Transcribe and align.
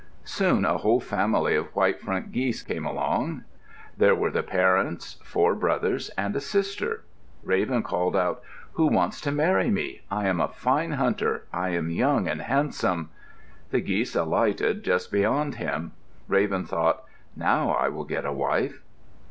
Soon 0.25 0.65
a 0.65 0.79
whole 0.79 0.99
family 0.99 1.55
of 1.55 1.75
white 1.75 2.01
front 2.01 2.31
geese 2.31 2.63
came 2.63 2.87
along. 2.87 3.43
There 3.95 4.15
were 4.15 4.31
the 4.31 4.41
parents, 4.41 5.19
four 5.23 5.53
brothers, 5.53 6.09
and 6.17 6.35
a 6.35 6.41
sister. 6.41 7.03
Raven 7.43 7.83
called 7.83 8.15
out, 8.15 8.41
"Who 8.71 8.87
wants 8.87 9.21
to 9.21 9.31
marry 9.31 9.69
me? 9.69 10.01
I 10.09 10.25
am 10.25 10.41
a 10.41 10.47
fine 10.47 10.93
hunter. 10.93 11.43
I 11.53 11.69
am 11.75 11.91
young 11.91 12.27
and 12.27 12.41
handsome." 12.41 13.11
The 13.69 13.81
geese 13.81 14.15
alighted 14.15 14.83
just 14.83 15.11
beyond 15.11 15.57
him. 15.57 15.91
Raven 16.27 16.65
thought, 16.65 17.03
"Now 17.35 17.69
I 17.69 17.87
will 17.89 18.05
get 18.05 18.25
a 18.25 18.33
wife." 18.33 18.81